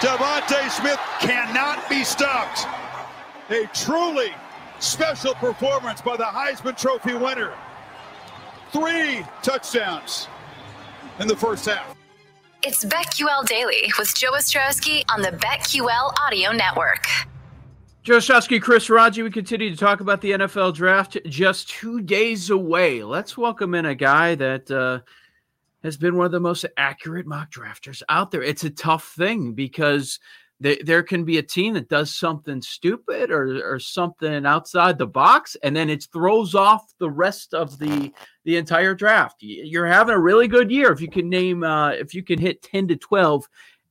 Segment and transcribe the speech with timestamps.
[0.00, 2.68] DeVonta Smith cannot be stopped.
[3.50, 4.30] A truly
[4.78, 7.52] special performance by the Heisman Trophy winner.
[8.70, 10.28] Three touchdowns
[11.18, 11.96] in the first half.
[12.62, 17.08] It's BetQL Daily with Joe Ostrowski on the BetQL Audio Network.
[18.04, 22.50] Joe Ostrowski, Chris Raji, we continue to talk about the NFL draft just two days
[22.50, 23.02] away.
[23.02, 25.00] Let's welcome in a guy that uh,
[25.82, 28.42] has been one of the most accurate mock drafters out there.
[28.42, 30.18] It's a tough thing because
[30.60, 35.06] there, there can be a team that does something stupid or, or something outside the
[35.06, 38.12] box, and then it throws off the rest of the
[38.44, 39.36] the entire draft.
[39.40, 42.62] You're having a really good year if you can name uh, if you can hit
[42.62, 43.48] ten to twelve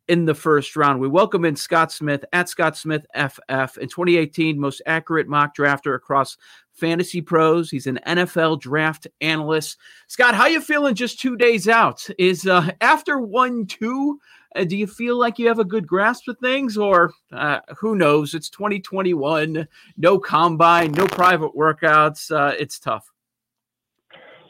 [0.07, 0.99] in the first round.
[0.99, 5.95] We welcome in Scott Smith at Scott Smith FF in 2018, most accurate mock drafter
[5.95, 6.37] across
[6.77, 7.69] fantasy pros.
[7.69, 9.77] He's an NFL draft analyst.
[10.07, 12.07] Scott, how you feeling just two days out?
[12.17, 14.19] Is uh, after one two
[14.55, 17.95] uh, do you feel like you have a good grasp of things, or uh, who
[17.95, 18.33] knows?
[18.33, 19.67] It's 2021,
[19.97, 22.31] no combine, no private workouts.
[22.31, 23.11] Uh, it's tough.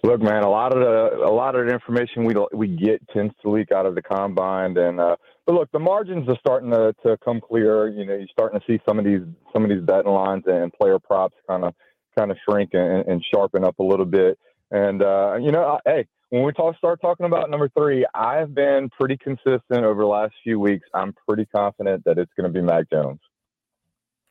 [0.04, 3.34] Look, man, a lot of the a lot of the information we we get tends
[3.42, 5.16] to leak out of the combine, and uh,
[5.46, 7.90] but look, the margins are starting to, to come clear.
[7.90, 9.22] You know, you're starting to see some of these
[9.52, 11.74] some of these betting lines and player props kind of
[12.18, 14.40] kind of shrink and, and sharpen up a little bit.
[14.72, 18.54] And uh, you know, I, hey, when we talk, start talking about number three, I've
[18.54, 20.88] been pretty consistent over the last few weeks.
[20.94, 23.20] I'm pretty confident that it's going to be Mac Jones.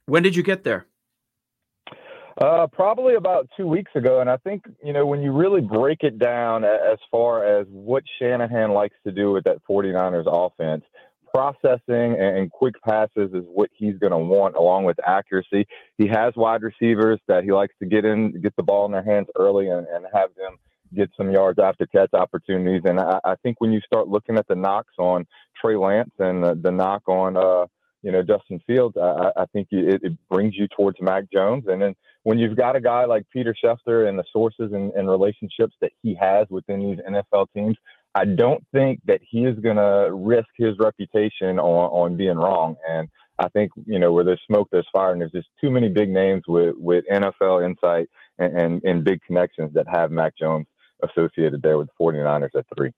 [0.07, 0.87] When did you get there?
[2.39, 4.21] Uh, probably about two weeks ago.
[4.21, 8.05] And I think, you know, when you really break it down as far as what
[8.19, 10.85] Shanahan likes to do with that 49ers offense,
[11.37, 15.67] processing and quick passes is what he's going to want along with accuracy.
[15.99, 19.05] He has wide receivers that he likes to get in, get the ball in their
[19.05, 20.57] hands early and, and have them
[20.95, 22.83] get some yards after catch opportunities.
[22.87, 25.27] And I, I, think when you start looking at the knocks on
[25.61, 27.67] Trey Lance and the, the knock on, uh,
[28.03, 31.65] you know, Justin Fields, I, I think it, it, brings you towards Mac Jones.
[31.67, 35.09] And then when you've got a guy like Peter Schefter and the sources and, and
[35.09, 37.77] relationships that he has within these NFL teams,
[38.17, 42.77] I don't think that he is going to risk his reputation on, on being wrong.
[42.89, 45.91] And I think, you know, where there's smoke, there's fire, and there's just too many
[45.91, 50.67] big names with, with NFL insight and, and, and big connections that have Mac Jones
[51.03, 52.91] associated there with the 49ers at three.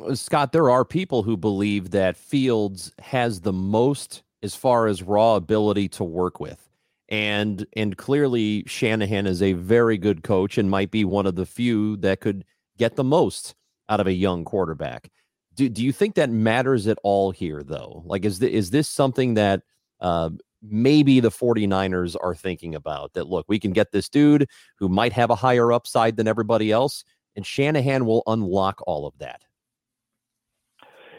[0.00, 5.02] Uh, Scott, there are people who believe that Fields has the most as far as
[5.02, 6.68] raw ability to work with.
[7.08, 11.44] And and clearly Shanahan is a very good coach and might be one of the
[11.44, 12.44] few that could
[12.78, 13.54] get the most
[13.92, 15.10] out of a young quarterback.
[15.54, 18.02] Do, do you think that matters at all here though?
[18.06, 19.62] Like is the, is this something that
[20.00, 20.30] uh,
[20.62, 24.48] maybe the 49ers are thinking about that look, we can get this dude
[24.78, 27.04] who might have a higher upside than everybody else
[27.36, 29.42] and Shanahan will unlock all of that.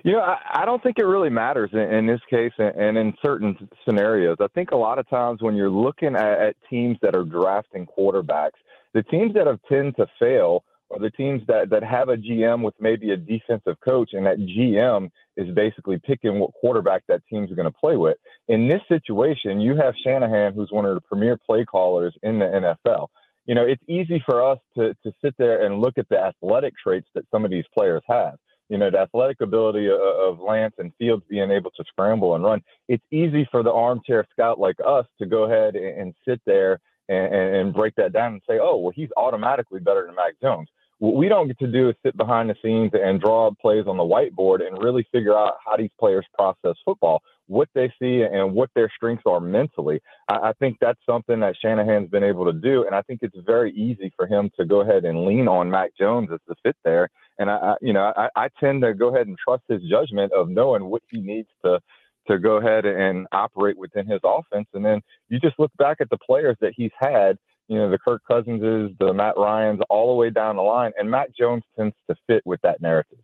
[0.03, 2.97] You know, I, I don't think it really matters in, in this case and, and,
[2.97, 4.37] in certain scenarios.
[4.41, 7.87] I think a lot of times when you're looking at, at teams that are drafting
[7.87, 8.59] quarterbacks,
[8.93, 12.63] the teams that have tend to fail are the teams that, that have a GM
[12.63, 17.51] with maybe a defensive coach, and that GM is basically picking what quarterback that team's
[17.51, 18.17] going to play with.
[18.47, 22.45] In this situation, you have Shanahan, who's one of the premier play callers in the
[22.45, 23.07] NFL
[23.45, 26.73] you know, it's easy for us to, to sit there and look at the athletic
[26.81, 28.35] traits that some of these players have.
[28.69, 32.43] You know, the athletic ability of, of Lance and Fields being able to scramble and
[32.43, 32.61] run.
[32.87, 36.79] It's easy for the armchair scout like us to go ahead and, and sit there
[37.09, 40.69] and, and break that down and say, oh, well, he's automatically better than Mac Jones.
[41.03, 43.97] What we don't get to do is sit behind the scenes and draw plays on
[43.97, 48.53] the whiteboard and really figure out how these players process football what they see and
[48.53, 49.99] what their strengths are mentally.
[50.29, 53.35] I, I, think that's something that Shanahan's been able to do, and I think it's
[53.45, 56.77] very easy for him to go ahead and lean on Mac Jones as the fit
[56.85, 57.09] there.
[57.37, 60.31] And I, I you know, I, I, tend to go ahead and trust his judgment
[60.31, 61.81] of knowing what he needs to
[62.29, 64.69] to go ahead and operate within his offense.
[64.73, 67.97] And then you just look back at the players that he's had, you know, the
[67.97, 71.95] Kirk Cousinses, the Matt Ryans, all the way down the line, and Matt Jones tends
[72.09, 73.19] to fit with that narrative.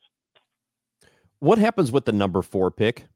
[1.39, 3.07] What happens with the number four pick?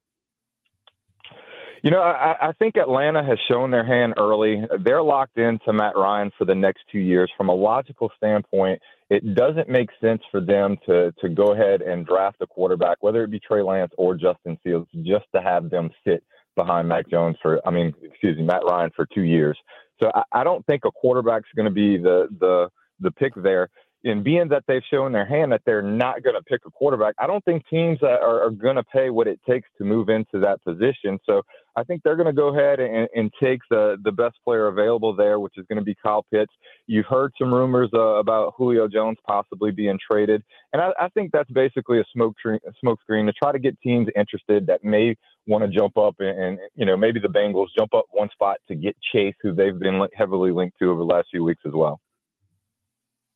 [1.84, 4.64] You know, I, I think Atlanta has shown their hand early.
[4.86, 7.30] They're locked into Matt Ryan for the next two years.
[7.36, 12.06] From a logical standpoint, it doesn't make sense for them to to go ahead and
[12.06, 15.90] draft a quarterback, whether it be Trey Lance or Justin Fields, just to have them
[16.08, 16.24] sit
[16.56, 19.58] behind Mac Jones for, I mean, excuse me, Matt Ryan for two years.
[20.04, 22.70] So I, I don't think a quarterback's going to be the the
[23.00, 23.70] the pick there
[24.06, 27.16] and being that they've shown their hand that they're not going to pick a quarterback,
[27.18, 30.40] I don't think teams are, are going to pay what it takes to move into
[30.40, 31.20] that position.
[31.26, 31.42] So
[31.76, 35.16] I think they're going to go ahead and, and take the, the best player available
[35.16, 36.52] there, which is going to be Kyle Pitts.
[36.88, 41.32] You've heard some rumors uh, about Julio Jones possibly being traded, and I, I think
[41.32, 44.84] that's basically a smoke screen, a smoke screen to try to get teams interested that
[44.84, 45.16] may
[45.48, 48.58] want to jump up and, and, you know maybe the Bengals jump up one spot
[48.68, 51.74] to get Chase, who they've been heavily linked to over the last few weeks as
[51.74, 52.00] well.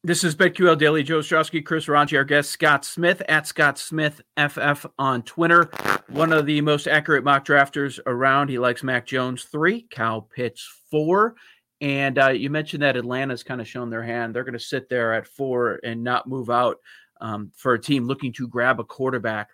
[0.03, 1.01] This is BetQL Daily.
[1.01, 5.71] Joe Ostrowski, Chris Raji, our guest Scott Smith at Scott Smith FF on Twitter.
[6.09, 8.49] One of the most accurate mock drafters around.
[8.49, 11.35] He likes Mac Jones three, Cal Pitts four,
[11.81, 14.35] and uh, you mentioned that Atlanta's kind of shown their hand.
[14.35, 16.77] They're going to sit there at four and not move out
[17.19, 19.49] um, for a team looking to grab a quarterback.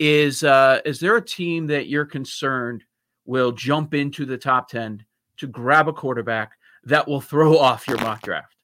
[0.00, 2.82] Is uh, is there a team that you're concerned
[3.24, 5.06] will jump into the top ten
[5.36, 6.52] to grab a quarterback
[6.84, 8.55] that will throw off your mock draft?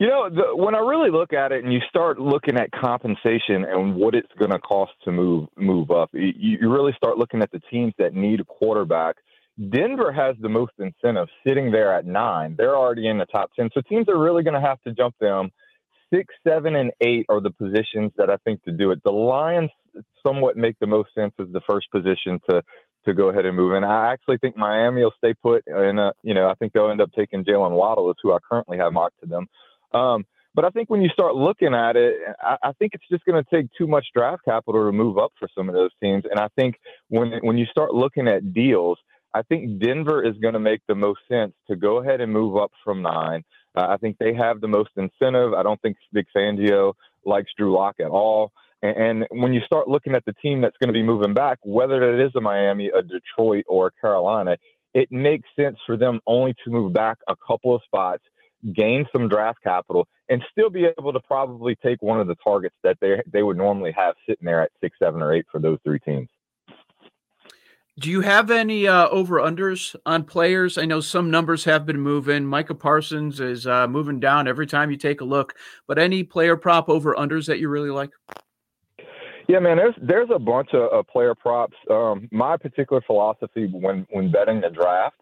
[0.00, 3.66] You know, the, when I really look at it, and you start looking at compensation
[3.66, 7.42] and what it's going to cost to move move up, you, you really start looking
[7.42, 9.16] at the teams that need a quarterback.
[9.68, 12.54] Denver has the most incentive, sitting there at nine.
[12.56, 15.16] They're already in the top ten, so teams are really going to have to jump
[15.20, 15.50] them.
[16.10, 19.02] Six, seven, and eight are the positions that I think to do it.
[19.04, 19.70] The Lions
[20.26, 22.62] somewhat make the most sense as the first position to
[23.04, 23.74] to go ahead and move.
[23.74, 27.02] And I actually think Miami will stay put, and you know I think they'll end
[27.02, 29.46] up taking Jaylen Waddle, is who I currently have mocked to them.
[29.92, 33.24] Um, but I think when you start looking at it, I, I think it's just
[33.24, 36.24] going to take too much draft capital to move up for some of those teams.
[36.28, 36.76] And I think
[37.08, 38.98] when when you start looking at deals,
[39.32, 42.56] I think Denver is going to make the most sense to go ahead and move
[42.56, 43.44] up from nine.
[43.76, 45.54] Uh, I think they have the most incentive.
[45.54, 46.94] I don't think Vic Fangio
[47.24, 48.50] likes Drew Lock at all.
[48.82, 48.96] And,
[49.30, 52.02] and when you start looking at the team that's going to be moving back, whether
[52.14, 54.56] it is a Miami, a Detroit, or a Carolina,
[54.94, 58.24] it makes sense for them only to move back a couple of spots
[58.74, 62.76] gain some draft capital, and still be able to probably take one of the targets
[62.82, 65.78] that they they would normally have sitting there at six, seven, or eight for those
[65.84, 66.28] three teams.
[67.98, 70.78] Do you have any uh, over unders on players?
[70.78, 72.46] I know some numbers have been moving.
[72.46, 75.54] Micah Parsons is uh, moving down every time you take a look.
[75.86, 78.10] But any player prop over unders that you really like?
[79.48, 79.76] Yeah, man.
[79.76, 81.76] There's there's a bunch of, of player props.
[81.90, 85.16] Um, my particular philosophy when when betting the draft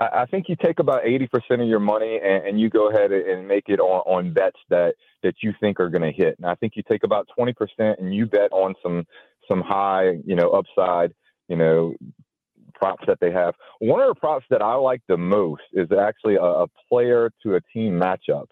[0.00, 1.28] I think you take about 80%
[1.62, 4.94] of your money and, and, you go ahead and make it on, on bets that,
[5.22, 6.36] that you think are going to hit.
[6.38, 9.06] And I think you take about 20% and you bet on some,
[9.48, 11.14] some high, you know, upside,
[11.48, 11.94] you know,
[12.74, 13.54] props that they have.
[13.78, 17.54] One of the props that I like the most is actually a, a player to
[17.54, 18.46] a team matchup.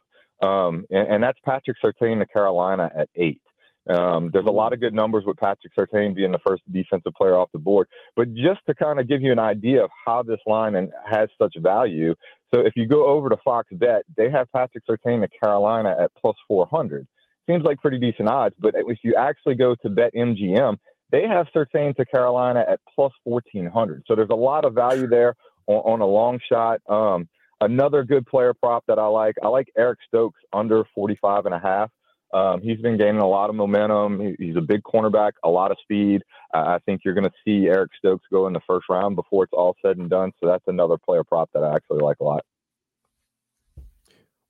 [0.47, 3.42] Um, and, and, that's Patrick Surtain to Carolina at eight.
[3.88, 7.37] Um, there's a lot of good numbers with Patrick Surtain being the first defensive player
[7.37, 7.88] off the board.
[8.14, 11.29] But just to kind of give you an idea of how this line and has
[11.40, 12.14] such value,
[12.54, 16.12] so if you go over to Fox Bet, they have Patrick Surtain to Carolina at
[16.21, 17.07] plus 400.
[17.49, 20.76] Seems like pretty decent odds, but if you actually go to Bet MGM,
[21.11, 24.04] they have Surtain to Carolina at plus 1400.
[24.07, 25.35] So there's a lot of value there
[25.66, 26.80] on, on a long shot.
[26.88, 27.28] Um,
[27.61, 31.59] another good player prop that I like, I like Eric Stokes under 45 and a
[31.59, 31.90] half.
[32.33, 34.21] Um, he's been gaining a lot of momentum.
[34.21, 36.23] He, he's a big cornerback, a lot of speed.
[36.55, 39.45] Uh, I think you're going to see Eric Stokes go in the first round before
[39.45, 40.33] it's all said and done.
[40.41, 42.45] So that's another player prop that I actually like a lot.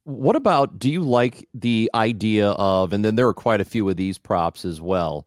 [0.05, 3.89] What about do you like the idea of, and then there are quite a few
[3.89, 5.27] of these props as well,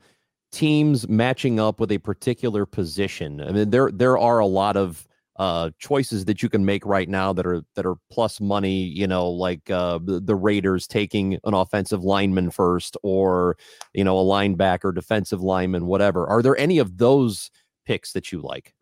[0.51, 3.39] teams matching up with a particular position?
[3.39, 7.09] I mean, there there are a lot of uh, choices that you can make right
[7.09, 8.83] now that are that are plus money.
[8.83, 13.57] You know, like uh, the, Raiders taking an offensive lineman first, or
[13.93, 16.27] you know, a linebacker, defensive lineman, whatever.
[16.27, 17.51] Are there any of those
[17.85, 18.73] picks that you like?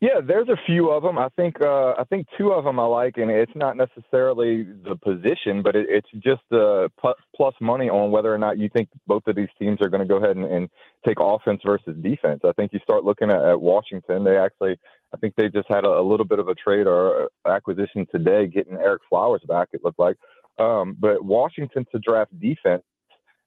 [0.00, 1.16] Yeah, there's a few of them.
[1.16, 4.94] I think uh, I think two of them I like, and it's not necessarily the
[4.96, 6.90] position, but it, it's just the
[7.34, 10.08] plus money on whether or not you think both of these teams are going to
[10.08, 10.68] go ahead and, and,
[11.06, 12.40] take offense versus defense.
[12.44, 14.24] I think you start looking at, at Washington.
[14.24, 14.76] They actually,
[15.14, 18.46] I think they just had a, a, little bit of a trade or acquisition today,
[18.46, 19.68] getting Ereck Flowers back.
[19.72, 20.16] It looked like,
[20.58, 22.82] um, but Washington to draft defense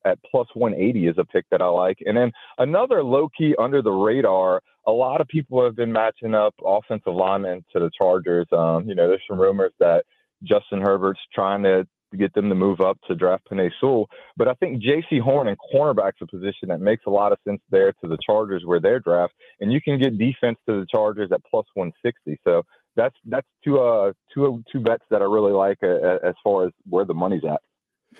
[0.06, 1.98] at plus 180 is a pick that I like.
[2.06, 4.62] And then another low key under the radar.
[4.88, 8.48] A lot of people have been matching up offensive linemen to the Chargers.
[8.52, 10.06] Um, you know, there's some rumors that
[10.44, 11.86] Justin Herbert's trying to
[12.18, 14.10] get them to move up to draft Penei Sewell.
[14.38, 17.62] But I think Jaycee Horn and cornerback's a position that makes a lot of sense
[17.70, 21.32] there to the Chargers where they're draft, and you can get defense to the Chargers
[21.32, 22.40] at plus 160.
[22.44, 22.64] So
[22.96, 26.72] that's that's two uh two two bets that I really like uh, as far as
[26.88, 27.62] where the money's at.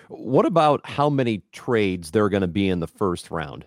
[0.08, 3.64] What about how many trades there are going to be in the first round?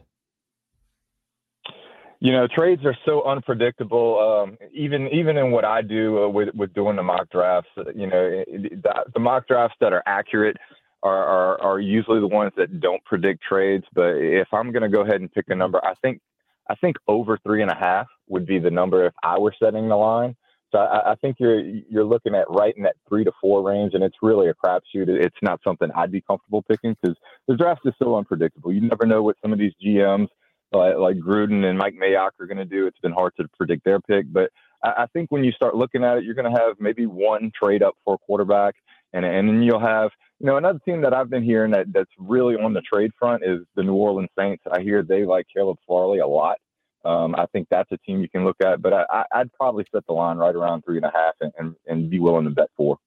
[2.24, 4.18] You know, trades are so unpredictable.
[4.18, 7.92] Um, even even in what I do uh, with with doing the mock drafts, uh,
[7.94, 10.56] you know, the, the mock drafts that are accurate
[11.03, 13.84] are, are are usually the ones that don't predict trades.
[13.94, 16.22] But if I'm going to go ahead and pick a number, I think
[16.70, 19.89] I think over three and a half would be the number if I were setting
[19.89, 20.38] the line.
[20.72, 23.96] So I, I, think you're you're looking at right in that three to four range,
[23.96, 25.10] and it's really a crapshoot.
[25.10, 27.18] It's not something I'd be comfortable picking because
[27.50, 28.72] the draft is so unpredictable.
[28.72, 30.30] You never know what some of these GMs
[30.74, 32.88] like, like Gruden and Mike Mayock are going to do.
[32.88, 34.50] It's been hard to predict their pick, but
[34.84, 37.51] I, I think when you start looking at it, you're going to have maybe one
[37.58, 38.75] trade up for a quarterback,
[39.13, 42.12] and and then you'll have you know another team that I've been hearing that that's
[42.18, 44.63] really on the trade front is the New Orleans Saints.
[44.72, 46.58] I hear they like Caleb Farley a lot.
[47.06, 50.06] Um, I think that's a team you can look at, but I, would probably set
[50.08, 52.70] the line right around three and a half and, and, and be willing to bet
[52.77, 52.98] four.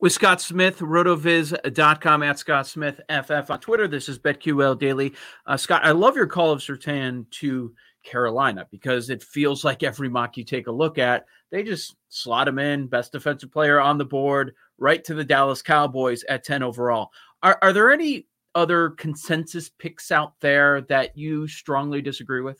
[0.00, 3.86] With Scott Smith, rotoviz.com at Scott Smith FF on Twitter.
[3.86, 5.12] This is BetQL Daily.
[5.44, 10.08] Uh, Scott, I love your call of Surtain to Carolina because it feels like every
[10.08, 13.98] mock you take a look at, they just slot him in, best defensive player on
[13.98, 17.10] the board, right to the Dallas Cowboys at 10 overall.
[17.42, 22.58] Are, are there any other consensus picks out there that you strongly disagree with?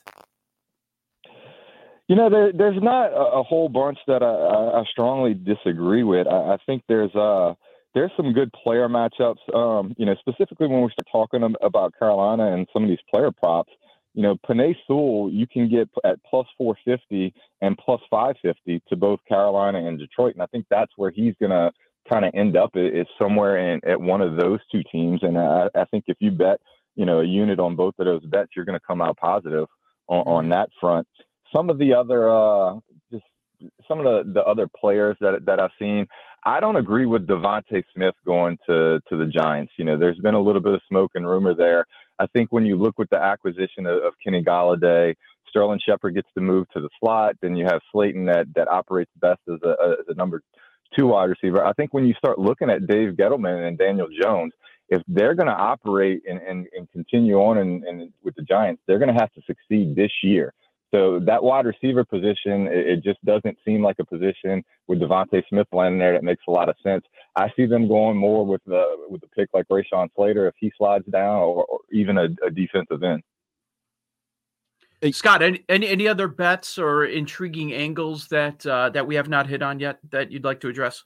[2.11, 6.27] You know, there, there's not a, a, whole bunch that I, I strongly disagree with.
[6.27, 7.55] I, I, think there's uh
[7.95, 9.39] there's some good player matchups.
[9.55, 13.31] Um, you know, specifically when we start talking about Carolina and some of these player
[13.31, 13.71] props.
[14.15, 19.21] You know, Penei Sewell, you can get at plus 450 and plus 550 to both
[19.29, 21.71] Carolina and Detroit, and I think that's where he's gonna
[22.11, 25.21] kind of end up is somewhere in at one of those two teams.
[25.23, 26.59] And I, I, think if you bet,
[26.97, 29.69] you know, a unit on both of those bets, you're going to come out positive
[30.09, 30.51] on, on mm-hmm.
[30.51, 31.07] that front.
[31.55, 32.75] Some of the other, uh,
[33.13, 33.25] just
[33.89, 36.07] some of the, the other players that that I've seen,
[36.45, 39.73] I don't agree with DeVonta Smith going to to the Giants.
[39.77, 41.85] You know, there's been a little bit of smoke and rumor there.
[42.19, 45.15] I think when you look with the acquisition of, of Kenny Golladay,
[45.49, 47.35] Sterling Shepard gets to move to the slot.
[47.43, 50.43] Then you have Slayton that that operates best as a, as a number
[50.97, 51.65] two wide receiver.
[51.65, 54.53] I think when you start looking at Dave Gettleman and Daniel Jones,
[54.89, 58.83] if they're going to operate and, and, and continue on and, and with the Giants,
[58.87, 60.53] they're going to have to succeed this year.
[60.93, 65.43] So that wide receiver position, it, it just doesn't seem like a position with DeVonta
[65.49, 67.05] Smith landing there that makes a lot of sense.
[67.37, 70.73] I see them going more with the with the pick like Rashawn Slater if he
[70.77, 73.23] slides down, or, or even a, a defensive end.
[75.13, 79.47] Scott, any, any, any other bets or intriguing angles that uh, that we have not
[79.47, 81.05] hit on yet that you'd like to address?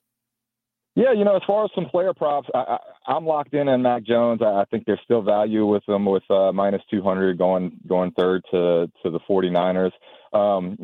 [0.97, 4.05] Yeah, you know, as far as some player props, I, am locked in on Mac
[4.05, 4.41] Jones.
[4.43, 8.43] I, I, think there's still value with them with uh, minus 200 going going third
[8.51, 9.93] to to the 49ers.
[10.33, 10.77] Um,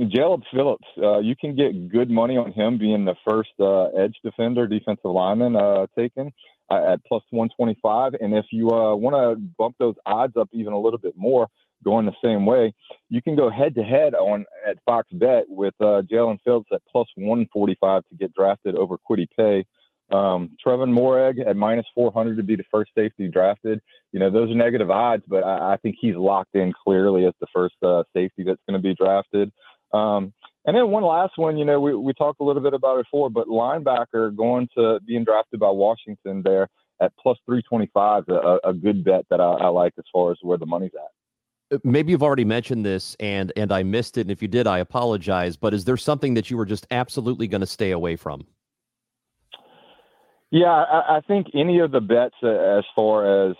[0.53, 4.69] Phillips, uh, you can get good money on him being the first uh, edge defender,
[4.69, 6.33] defensive lineman uh, taken
[6.71, 8.15] uh, at plus 125.
[8.21, 11.49] And if you uh, want to bump those odds up even a little bit more,
[11.85, 12.75] going the same way.
[13.09, 16.83] You can go head to head on at Fox Bet with uh, Jaelan Phillips at
[16.91, 19.65] plus 145 to get drafted over Kwity Paye.
[20.11, 23.81] Um, Trevon Moehrig at minus 400 to be the first safety drafted.
[24.13, 27.35] You know, those are negative odds, but I, I think he's locked in clearly as
[27.41, 29.53] the first uh, safety that's going to be drafted.
[29.93, 30.33] Um,
[30.67, 33.07] and then one last one, you know, we, we talked a little bit about it
[33.07, 36.69] before, but linebacker going to being drafted by Washington there
[37.01, 40.59] at plus 325, a, a good bet that I, I like as far as where
[40.59, 41.77] the money's at.
[41.77, 44.23] Uh, maybe you've already mentioned this and and I missed it.
[44.23, 45.57] And if you did, I apologize.
[45.57, 48.45] But is there something that you were just absolutely going to stay away from?
[50.51, 53.57] Yeah, I, I think any of the bets uh, as far as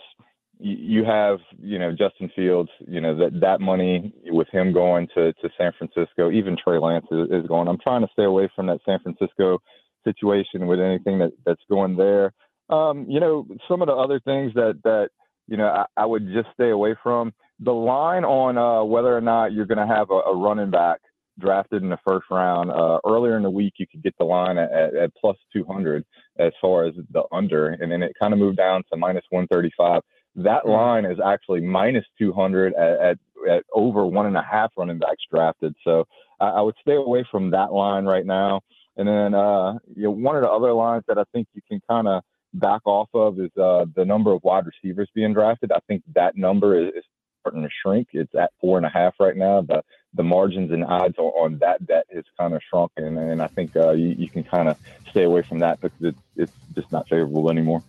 [0.63, 5.33] you have, you know, Justin Fields, you know, that that money with him going to
[5.33, 7.67] to San Francisco, even Trey Lance is, is going.
[7.67, 9.59] I'm trying to stay away from that San Francisco
[10.03, 12.33] situation with anything that that's going there.
[12.69, 15.09] Um, you know, some of the other things that that
[15.47, 19.21] you know I, I would just stay away from the line on uh, whether or
[19.21, 20.99] not you're going to have a, a, running back
[21.39, 24.57] drafted in the first round uh, earlier in the week, you could get the line
[24.57, 26.05] at, at, at, plus 200
[26.39, 30.01] as far as the under, and then it kind of moved down to minus 135.
[30.35, 30.71] That mm-hmm.
[30.71, 33.17] line is actually minus 200 at, at,
[33.49, 35.75] at over one and a half running backs drafted.
[35.83, 36.05] So
[36.39, 38.61] I, I would stay away from that line right now.
[38.97, 41.81] And then uh, you know, one of the other lines that I think you can
[41.89, 42.23] kind of
[42.53, 45.71] back off of is uh, the number of wide receivers being drafted.
[45.71, 47.03] I think that number is, is
[47.41, 48.09] starting to shrink.
[48.13, 49.61] It's at four and a half right now.
[49.61, 49.83] The
[50.13, 53.75] the margins and odds on, on that bet has kind of shrunken, and I think
[53.75, 54.77] uh, you, you, can kind of
[55.09, 57.81] stay away from that because it's, it's just not favorable anymore.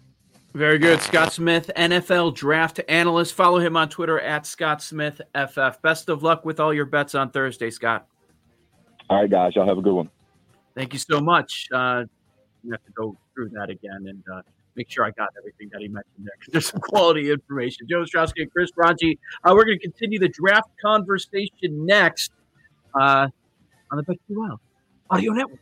[0.54, 1.00] Very good.
[1.00, 3.34] Scott Smith, NFL draft analyst.
[3.34, 5.80] Follow him on Twitter at Scott Smith FF.
[5.82, 8.06] Best of luck with all your bets on Thursday, Scott.
[9.08, 9.56] All right, guys.
[9.56, 10.10] Y'all have a good one.
[10.76, 11.66] Thank you so much.
[11.72, 12.04] Uh,
[12.62, 14.42] you have to go through that again and uh,
[14.76, 17.86] make sure I got everything that he mentioned there because there's some quality information.
[17.88, 19.18] Joe Ostrowski and Chris Raji.
[19.44, 22.32] Uh, we're going to continue the draft conversation next
[22.94, 23.28] uh,
[23.90, 24.58] on the BetQL
[25.10, 25.60] Audio Network.